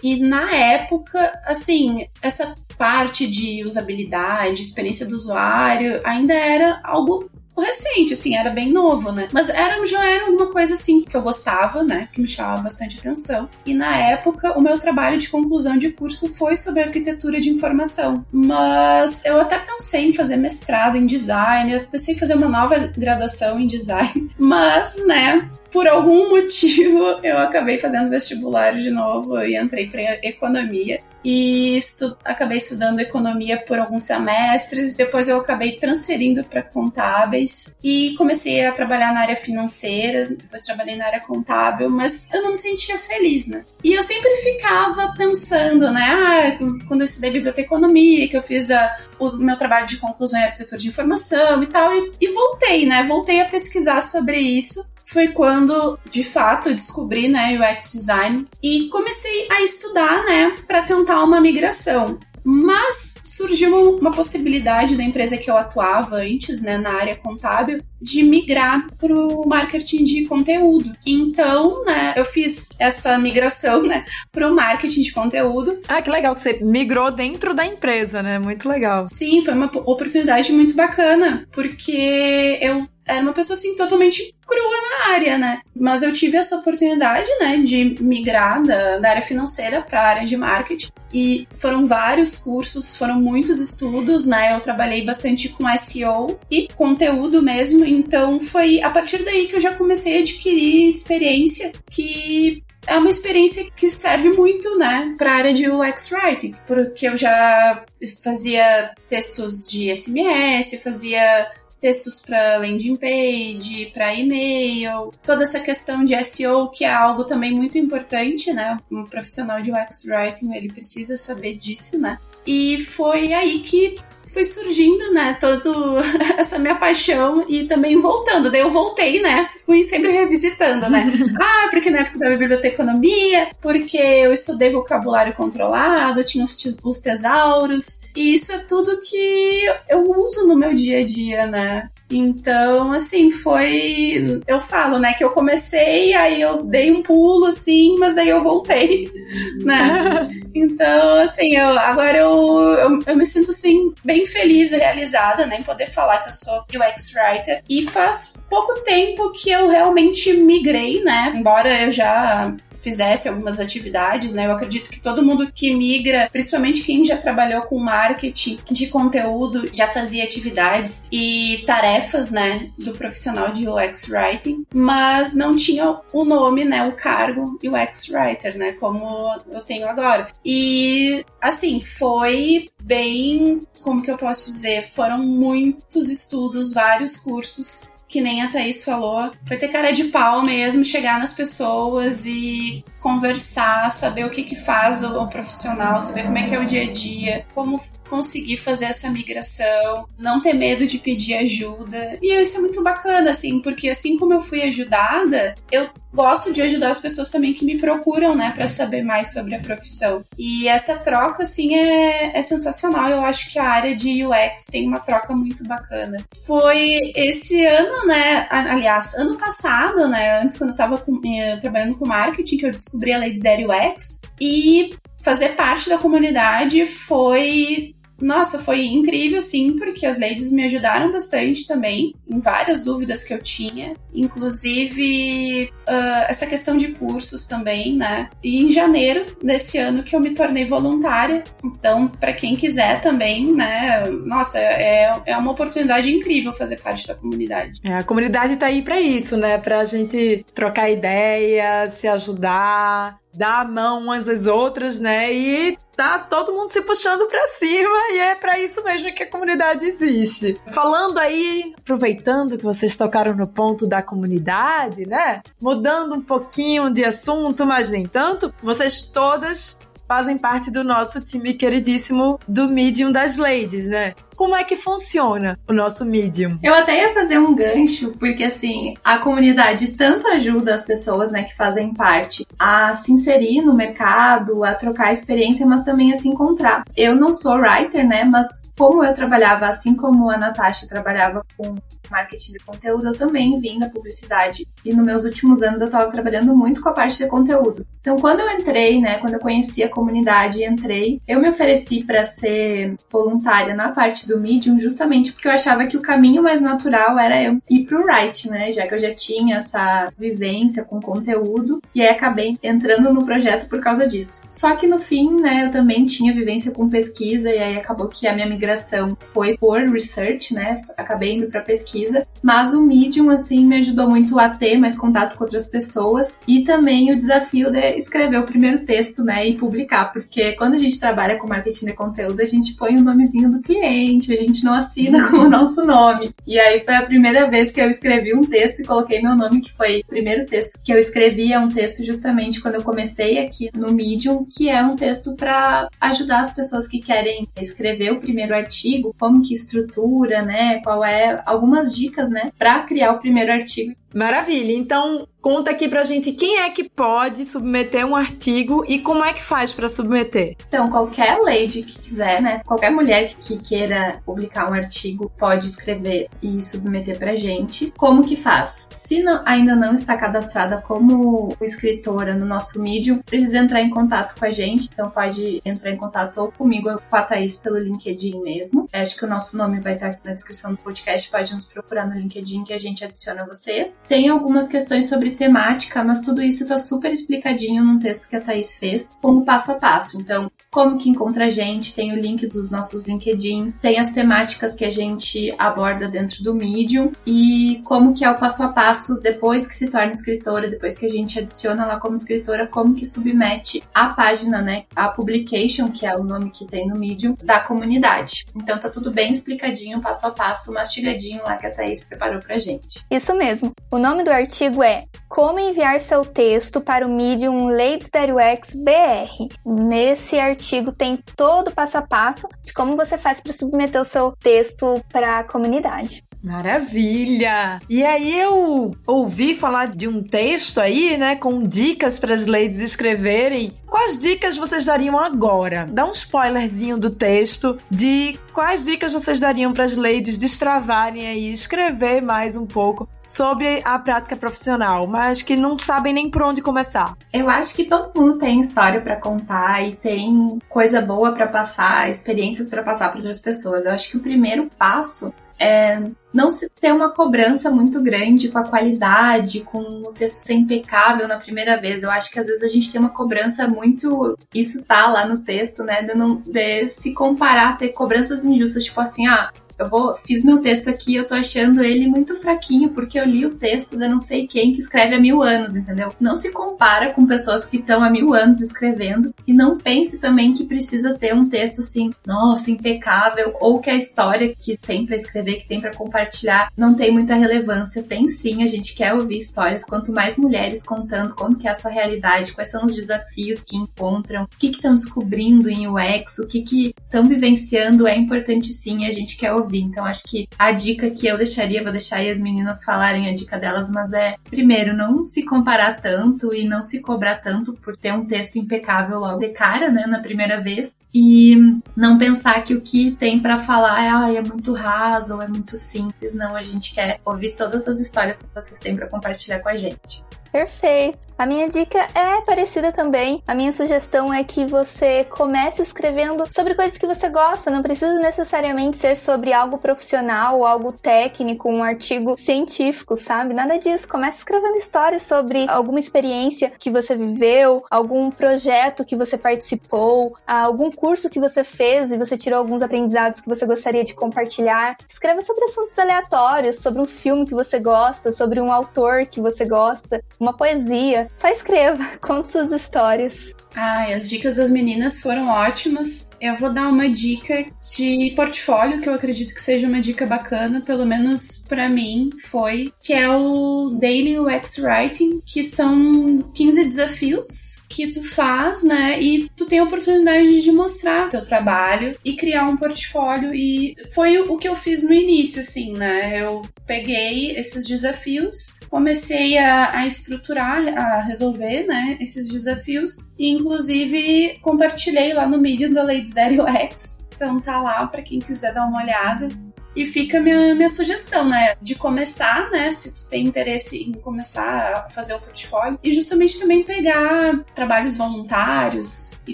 [0.03, 7.29] e na época, assim, essa parte de usabilidade, experiência do usuário, ainda era algo
[7.61, 9.29] recente, assim, era bem novo, né?
[9.31, 12.09] Mas era, já era alguma coisa assim que eu gostava, né?
[12.11, 13.47] Que me chamava bastante atenção.
[13.65, 18.25] E na época, o meu trabalho de conclusão de curso foi sobre arquitetura de informação.
[18.31, 22.77] Mas eu até pensei em fazer mestrado em design, eu pensei em fazer uma nova
[22.97, 24.31] graduação em design.
[24.37, 31.01] Mas, né, por algum motivo, eu acabei fazendo vestibular de novo e entrei para economia.
[31.23, 34.97] E estu acabei estudando economia por alguns semestres.
[34.97, 40.29] Depois eu acabei transferindo para contábeis e comecei a trabalhar na área financeira.
[40.29, 43.63] Depois trabalhei na área contábil, mas eu não me sentia feliz, né?
[43.83, 46.09] E eu sempre ficava pensando, né?
[46.09, 46.57] Ah,
[46.87, 50.79] quando eu estudei biblioteconomia, que eu fiz a, o meu trabalho de conclusão em arquitetura
[50.79, 53.03] de informação e tal, e, e voltei, né?
[53.03, 58.87] Voltei a pesquisar sobre isso foi quando, de fato, eu descobri, né, UX design e
[58.89, 62.17] comecei a estudar, né, para tentar uma migração.
[62.43, 68.23] Mas surgiu uma possibilidade da empresa que eu atuava antes, né, na área contábil, de
[68.23, 70.91] migrar para o marketing de conteúdo.
[71.05, 75.79] Então, né, eu fiz essa migração, né, para o marketing de conteúdo.
[75.87, 78.39] Ah, que legal que você migrou dentro da empresa, né?
[78.39, 79.07] Muito legal.
[79.07, 85.13] Sim, foi uma oportunidade muito bacana, porque eu era uma pessoa assim totalmente crua na
[85.13, 85.61] área, né?
[85.75, 90.25] Mas eu tive essa oportunidade, né, de migrar da, da área financeira para a área
[90.25, 94.53] de marketing e foram vários cursos, foram muitos estudos, né?
[94.55, 99.61] Eu trabalhei bastante com SEO e conteúdo mesmo, então foi a partir daí que eu
[99.61, 105.35] já comecei a adquirir experiência que é uma experiência que serve muito, né, para a
[105.35, 107.85] área de UX writing, porque eu já
[108.23, 116.21] fazia textos de SMS, fazia textos para landing page, para e-mail, toda essa questão de
[116.23, 118.77] SEO, que é algo também muito importante, né?
[118.91, 122.19] Um profissional de UX writing, ele precisa saber disso, né?
[122.45, 123.95] E foi aí que
[124.31, 125.97] foi surgindo, né, todo
[126.37, 128.49] essa minha paixão e também voltando.
[128.49, 131.11] Daí eu voltei, né, fui sempre revisitando, né.
[131.39, 138.01] ah, porque na época da biblioteconomia, porque eu estudei vocabulário controlado, tinha os, os tesauros,
[138.15, 141.89] e isso é tudo que eu uso no meu dia a dia, né.
[142.11, 144.41] Então, assim, foi.
[144.45, 148.43] Eu falo, né, que eu comecei, aí eu dei um pulo, assim, mas aí eu
[148.43, 149.09] voltei,
[149.63, 150.29] né?
[150.53, 155.59] Então, assim, eu, agora eu, eu, eu, me sinto, assim, bem feliz e realizada, né,
[155.59, 157.63] em poder falar que eu sou UX Writer.
[157.69, 164.33] E faz pouco tempo que eu realmente migrei, né, embora eu já fizesse algumas atividades,
[164.33, 164.45] né?
[164.47, 169.69] Eu acredito que todo mundo que migra, principalmente quem já trabalhou com marketing de conteúdo,
[169.73, 176.23] já fazia atividades e tarefas, né, do profissional de UX Writing, mas não tinha o
[176.23, 180.29] nome, né, o cargo UX Writer, né, como eu tenho agora.
[180.43, 188.19] E assim, foi bem, como que eu posso dizer, foram muitos estudos, vários cursos que
[188.19, 193.91] nem a Thaís falou, foi ter cara de pau mesmo, chegar nas pessoas e conversar,
[193.91, 196.91] saber o que que faz o, profissional, saber como é que é o dia a
[196.91, 202.19] dia, como conseguir fazer essa migração, não ter medo de pedir ajuda.
[202.21, 206.61] E isso é muito bacana, assim, porque assim como eu fui ajudada, eu gosto de
[206.61, 210.23] ajudar as pessoas também que me procuram, né, para saber mais sobre a profissão.
[210.37, 213.09] E essa troca, assim, é, é sensacional.
[213.09, 216.23] Eu acho que a área de UX tem uma troca muito bacana.
[216.45, 221.97] Foi esse ano, né, aliás, ano passado, né, antes quando eu tava com, eh, trabalhando
[221.97, 222.71] com marketing, que eu
[223.13, 224.19] a Lady Zero UX.
[224.39, 231.11] E fazer parte da comunidade foi nossa, foi incrível, sim, porque as ladies me ajudaram
[231.11, 237.95] bastante também em várias dúvidas que eu tinha, inclusive uh, essa questão de cursos também,
[237.95, 238.29] né?
[238.43, 243.53] E em janeiro desse ano que eu me tornei voluntária, então, para quem quiser também,
[243.53, 244.05] né?
[244.25, 247.79] Nossa, é, é uma oportunidade incrível fazer parte da comunidade.
[247.83, 249.57] É, a comunidade tá aí para isso, né?
[249.57, 255.33] Pra gente trocar ideia, se ajudar, dar a mão umas às outras, né?
[255.33, 259.29] E tá todo mundo se puxando para cima e é para isso mesmo que a
[259.29, 260.59] comunidade existe.
[260.67, 265.41] Falando aí, aproveitando que vocês tocaram no ponto da comunidade, né?
[265.59, 271.53] Mudando um pouquinho de assunto, mas nem tanto, vocês todas fazem parte do nosso time
[271.53, 274.13] queridíssimo do Medium das Ladies, né?
[274.41, 276.57] Como é que funciona o nosso Medium?
[276.63, 281.43] Eu até ia fazer um gancho, porque assim, a comunidade tanto ajuda as pessoas, né,
[281.43, 286.27] que fazem parte a se inserir no mercado, a trocar experiência, mas também a se
[286.27, 286.83] encontrar.
[286.97, 291.75] Eu não sou writer, né, mas como eu trabalhava, assim como a Natasha trabalhava com
[292.11, 294.67] marketing de conteúdo, eu também vim da publicidade.
[294.83, 297.87] E nos meus últimos anos eu estava trabalhando muito com a parte de conteúdo.
[298.01, 302.03] Então, quando eu entrei, né, quando eu conheci a comunidade e entrei, eu me ofereci
[302.03, 306.61] para ser voluntária na parte do Medium, justamente porque eu achava que o caminho mais
[306.61, 310.99] natural era eu ir pro writing, né, já que eu já tinha essa vivência com
[310.99, 311.81] conteúdo.
[311.93, 314.41] E aí acabei entrando no projeto por causa disso.
[314.49, 318.27] Só que no fim, né, eu também tinha vivência com pesquisa e aí acabou que
[318.27, 320.81] a minha migração foi por research, né?
[320.97, 325.37] Acabei indo pesquisa pesquisa, mas o Medium, assim, me ajudou muito a ter mais contato
[325.37, 330.11] com outras pessoas e também o desafio de escrever o primeiro texto, né, e publicar,
[330.11, 333.61] porque quando a gente trabalha com marketing de conteúdo, a gente põe o nomezinho do
[333.61, 336.33] cliente, a gente não assina com o nosso nome.
[336.45, 339.61] E aí foi a primeira vez que eu escrevi um texto e coloquei meu nome,
[339.61, 343.39] que foi o primeiro texto que eu escrevi, é um texto justamente quando eu comecei
[343.39, 348.19] aqui no Medium, que é um texto para ajudar as pessoas que querem escrever o
[348.19, 353.51] primeiro artigo, como que estrutura, né, qual é algumas dicas, né, para criar o primeiro
[353.51, 354.73] artigo Maravilha.
[354.73, 359.33] Então, conta aqui pra gente quem é que pode submeter um artigo e como é
[359.33, 360.55] que faz para submeter.
[360.67, 362.61] Então, qualquer lady que quiser, né?
[362.65, 367.91] Qualquer mulher que queira publicar um artigo pode escrever e submeter pra gente.
[367.97, 368.87] Como que faz?
[368.91, 374.37] Se não, ainda não está cadastrada como escritora no nosso Medium, precisa entrar em contato
[374.37, 374.89] com a gente.
[374.93, 378.89] Então, pode entrar em contato ou comigo ou com a Thaís pelo LinkedIn mesmo.
[378.91, 381.29] Acho que o nosso nome vai estar aqui na descrição do podcast.
[381.31, 384.00] Pode nos procurar no LinkedIn que a gente adiciona vocês.
[384.07, 388.41] Tem algumas questões sobre temática, mas tudo isso está super explicadinho num texto que a
[388.41, 390.19] Thaís fez, como passo a passo.
[390.19, 394.73] Então, como que encontra a gente, tem o link dos nossos LinkedIns, tem as temáticas
[394.73, 399.19] que a gente aborda dentro do Medium e como que é o passo a passo
[399.19, 403.05] depois que se torna escritora, depois que a gente adiciona lá como escritora, como que
[403.05, 407.59] submete a página, né, a publication, que é o nome que tem no Medium, da
[407.59, 408.45] comunidade.
[408.55, 412.59] Então tá tudo bem explicadinho, passo a passo, mastigadinho lá que a Thaís preparou pra
[412.59, 413.05] gente.
[413.11, 413.73] Isso mesmo.
[413.93, 419.53] O nome do artigo é Como enviar seu texto para o Medium Ladies UX BR.
[419.65, 424.05] Nesse artigo tem todo o passo a passo de como você faz para submeter o
[424.05, 426.23] seu texto para a comunidade.
[426.43, 427.79] Maravilha!
[427.87, 432.81] E aí eu ouvi falar de um texto aí, né, com dicas para as ladies
[432.81, 433.77] escreverem.
[433.85, 435.85] Quais dicas vocês dariam agora?
[435.91, 441.51] Dá um spoilerzinho do texto de quais dicas vocês dariam para as ladies destravarem aí,
[441.51, 446.61] escrever mais um pouco sobre a prática profissional, mas que não sabem nem por onde
[446.61, 447.15] começar.
[447.33, 452.09] Eu acho que todo mundo tem história para contar e tem coisa boa para passar,
[452.09, 453.85] experiências para passar para outras pessoas.
[453.85, 456.01] Eu acho que o primeiro passo é
[456.33, 461.27] não se ter uma cobrança muito grande com a qualidade, com o texto ser impecável
[461.27, 462.03] na primeira vez.
[462.03, 464.37] Eu acho que às vezes a gente tem uma cobrança muito.
[464.53, 466.01] Isso tá lá no texto, né?
[466.01, 469.51] De, não, de se comparar, ter cobranças injustas, tipo assim, ah,
[469.81, 473.45] eu vou, fiz meu texto aqui, eu tô achando ele muito fraquinho, porque eu li
[473.45, 476.13] o texto da não sei quem que escreve há mil anos, entendeu?
[476.19, 480.53] Não se compara com pessoas que estão há mil anos escrevendo e não pense também
[480.53, 485.15] que precisa ter um texto assim, nossa, impecável, ou que a história que tem para
[485.15, 488.03] escrever, que tem para compartilhar, não tem muita relevância.
[488.03, 489.83] Tem sim, a gente quer ouvir histórias.
[489.83, 493.75] Quanto mais mulheres contando como que é a sua realidade, quais são os desafios que
[493.75, 499.11] encontram, o que estão descobrindo em UX, o que estão vivenciando, é importante sim, a
[499.11, 499.81] gente quer ouvir ouvir.
[499.81, 503.35] Então, acho que a dica que eu deixaria, vou deixar aí as meninas falarem a
[503.35, 507.95] dica delas, mas é, primeiro, não se comparar tanto e não se cobrar tanto por
[507.95, 510.99] ter um texto impecável logo de cara, né, na primeira vez.
[511.13, 511.55] E
[511.95, 515.47] não pensar que o que tem para falar é, ah, é muito raso ou é
[515.47, 516.33] muito simples.
[516.33, 519.75] Não, a gente quer ouvir todas as histórias que vocês têm para compartilhar com a
[519.75, 520.23] gente.
[520.51, 521.27] Perfeito.
[521.37, 523.41] A minha dica é parecida também.
[523.47, 527.71] A minha sugestão é que você comece escrevendo sobre coisas que você gosta.
[527.71, 533.53] Não precisa necessariamente ser sobre algo profissional, algo técnico, um artigo científico, sabe?
[533.53, 534.07] Nada disso.
[534.07, 540.91] Comece escrevendo histórias sobre alguma experiência que você viveu, algum projeto que você participou, algum
[541.01, 544.95] curso que você fez e você tirou alguns aprendizados que você gostaria de compartilhar.
[545.09, 549.65] Escreva sobre assuntos aleatórios, sobre um filme que você gosta, sobre um autor que você
[549.65, 551.31] gosta uma poesia.
[551.35, 553.55] Só escreva, conte suas histórias.
[553.73, 556.27] Ai, as dicas das meninas foram ótimas.
[556.39, 557.65] Eu vou dar uma dica
[557.95, 562.91] de portfólio que eu acredito que seja uma dica bacana, pelo menos para mim foi,
[563.01, 569.21] que é o Daily UX Writing, que são 15 desafios que tu faz, né?
[569.21, 574.39] E tu tem a oportunidade de mostrar teu trabalho e criar um portfólio e foi
[574.39, 576.41] o que eu fiz no início, assim, né?
[576.41, 584.59] Eu peguei esses desafios, comecei a, a estruturar, a resolver, né, esses desafios e inclusive
[584.61, 587.21] compartilhei lá no Medium da Lady Zero X.
[587.35, 589.47] Então tá lá para quem quiser dar uma olhada.
[589.93, 591.75] E fica minha, minha sugestão, né?
[591.81, 592.93] De começar, né?
[592.93, 595.99] Se tu tem interesse em começar a fazer o portfólio.
[596.01, 599.53] E justamente também pegar trabalhos voluntários e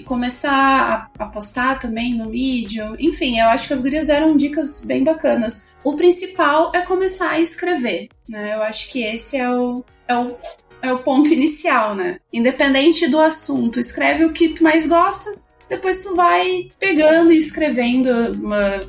[0.00, 2.94] começar a, a postar também no Medium.
[3.00, 5.66] Enfim, eu acho que as gurias deram dicas bem bacanas.
[5.82, 8.54] O principal é começar a escrever, né?
[8.54, 10.36] Eu acho que esse é o, é o
[10.82, 12.18] é o ponto inicial, né?
[12.32, 15.34] Independente do assunto, escreve o que tu mais gosta,
[15.68, 18.08] depois tu vai pegando e escrevendo,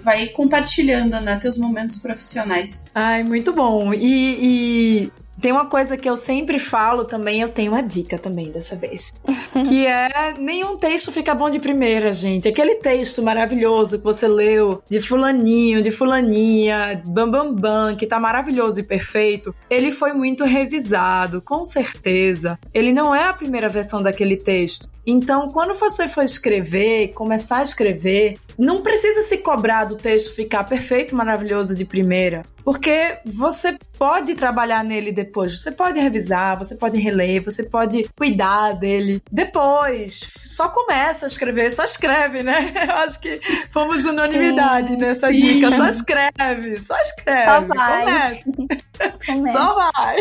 [0.01, 2.89] vai compartilhando, né, teus momentos profissionais.
[2.95, 3.93] Ai, muito bom.
[3.93, 5.11] E, e
[5.41, 9.13] tem uma coisa que eu sempre falo também, eu tenho uma dica também dessa vez.
[9.67, 12.47] que é nenhum texto fica bom de primeira, gente.
[12.47, 18.19] Aquele texto maravilhoso que você leu de fulaninho, de fulaninha, bam bam bam, que tá
[18.19, 22.59] maravilhoso e perfeito, ele foi muito revisado, com certeza.
[22.73, 24.87] Ele não é a primeira versão daquele texto.
[25.05, 30.63] Então, quando você for escrever, começar a escrever, não precisa se cobrar do texto ficar
[30.65, 36.97] perfeito, maravilhoso de primeira, porque você pode trabalhar nele depois, você pode revisar, você pode
[36.97, 40.21] reler, você pode cuidar dele depois.
[40.45, 42.71] Só começa a escrever, só escreve, né?
[42.87, 43.39] Eu acho que
[43.71, 45.39] fomos unanimidade sim, nessa sim.
[45.39, 45.75] dica.
[45.75, 47.51] Só escreve, só escreve.
[47.51, 48.41] Só vai.
[48.45, 48.79] Começa.
[49.53, 50.17] Só vai.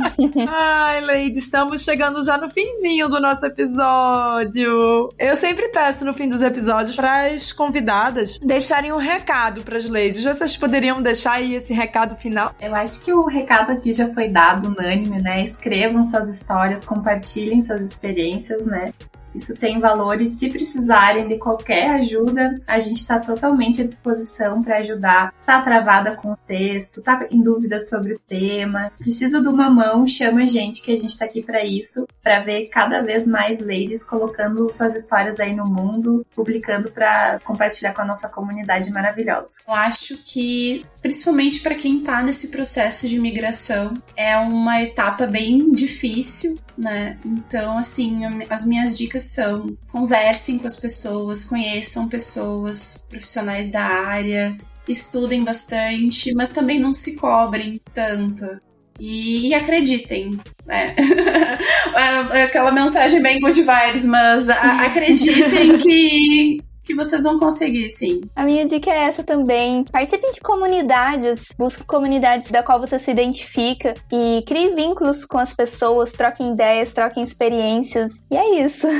[0.48, 5.12] Ai, Lady, estamos chegando já no finzinho do nosso episódio.
[5.18, 9.86] Eu sempre peço no fim dos episódios para as convidadas deixarem um recado para as
[9.86, 10.24] ladies.
[10.24, 11.81] Vocês poderiam deixar aí esse recado
[12.16, 12.54] final?
[12.60, 15.42] Eu acho que o recado aqui já foi dado unânime, né?
[15.42, 18.92] Escrevam suas histórias, compartilhem suas experiências, né?
[19.34, 24.62] Isso tem valor e se precisarem de qualquer ajuda, a gente está totalmente à disposição
[24.62, 25.32] para ajudar.
[25.46, 30.06] Tá travada com o texto, tá em dúvida sobre o tema, precisa de uma mão,
[30.06, 33.60] chama a gente que a gente está aqui para isso, para ver cada vez mais
[33.60, 39.54] ladies colocando suas histórias aí no mundo, publicando para compartilhar com a nossa comunidade maravilhosa.
[39.66, 45.72] Eu acho que principalmente para quem está nesse processo de migração, é uma etapa bem
[45.72, 47.18] difícil, né?
[47.26, 54.56] Então, assim, as minhas dicas são: conversem com as pessoas, conheçam pessoas profissionais da área,
[54.88, 58.46] estudem bastante, mas também não se cobrem tanto.
[59.00, 60.38] E, e acreditem.
[60.64, 60.94] Né?
[61.94, 67.88] É, é aquela mensagem bem good vibes, mas a, acreditem que que vocês vão conseguir,
[67.90, 68.20] sim.
[68.34, 69.84] A minha dica é essa também.
[69.84, 75.54] Participem de comunidades, busque comunidades da qual você se identifica e crie vínculos com as
[75.54, 78.22] pessoas, troquem ideias, troquem experiências.
[78.30, 78.86] E é isso.